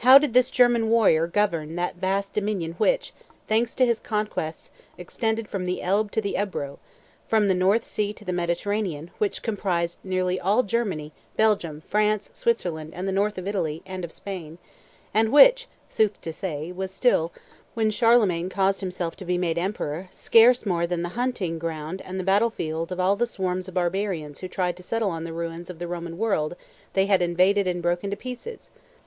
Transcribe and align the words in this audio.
How 0.00 0.18
did 0.18 0.34
this 0.34 0.50
German 0.50 0.90
warrior 0.90 1.26
govern 1.26 1.74
that 1.76 1.96
vast 1.96 2.34
dominion 2.34 2.72
which, 2.72 3.14
thanks 3.48 3.74
to 3.76 3.86
his 3.86 3.98
conquests, 3.98 4.70
extended 4.98 5.48
from 5.48 5.64
the 5.64 5.80
Elbe 5.80 6.10
to 6.10 6.20
the 6.20 6.36
Ebro, 6.36 6.78
from 7.26 7.48
the 7.48 7.54
North 7.54 7.82
Sea 7.82 8.12
to 8.12 8.26
the 8.26 8.32
Mediterranean; 8.34 9.10
which 9.16 9.40
comprised 9.42 10.00
nearly 10.04 10.38
all 10.38 10.64
Germany, 10.64 11.12
Belgium, 11.38 11.80
France, 11.80 12.30
Switzerland, 12.34 12.90
and 12.92 13.08
the 13.08 13.18
north 13.20 13.38
of 13.38 13.48
Italy 13.48 13.80
and 13.86 14.04
of 14.04 14.12
Spain, 14.12 14.58
and 15.14 15.32
which, 15.32 15.66
sooth 15.88 16.20
to 16.20 16.30
say, 16.30 16.70
was 16.70 16.90
still, 16.90 17.32
when 17.72 17.90
Charlemagne 17.90 18.50
caused 18.50 18.80
himself 18.82 19.16
to 19.16 19.24
be 19.24 19.38
made 19.38 19.56
emperor, 19.56 20.08
scarce 20.10 20.66
more 20.66 20.86
than 20.86 21.00
the 21.00 21.08
hunting 21.16 21.58
ground 21.58 22.02
and 22.04 22.20
the 22.20 22.22
battle 22.22 22.50
field 22.50 22.92
of 22.92 23.00
all 23.00 23.16
the 23.16 23.24
swarms 23.26 23.66
of 23.66 23.72
barbarians 23.72 24.40
who 24.40 24.46
tried 24.46 24.76
to 24.76 24.82
settle 24.82 25.08
on 25.08 25.24
the 25.24 25.32
ruins 25.32 25.70
of 25.70 25.78
the 25.78 25.88
Roman 25.88 26.18
world 26.18 26.54
they 26.92 27.06
had 27.06 27.22
invaded 27.22 27.66
and 27.66 27.80
broken 27.80 28.10
to 28.10 28.14
pieces? 28.18 28.68